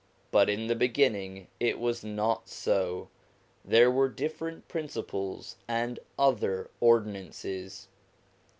[0.31, 3.09] But in the beginning it was not so;
[3.63, 7.87] there were different principles and other ordinances.